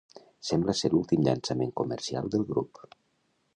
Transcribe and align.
Sembla 0.47 0.73
ser 0.79 0.89
l'últim 0.93 1.21
llançament 1.27 1.73
comercial 1.83 2.35
del 2.37 2.49
grup. 2.53 2.85